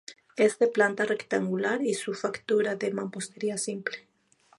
Es 0.35 0.57
de 0.57 0.65
planta 0.65 1.05
rectangular 1.05 1.83
y 1.83 1.93
su 1.93 2.15
factura 2.15 2.75
de 2.75 2.89
mampostería 2.91 3.59
simple. 3.59 4.07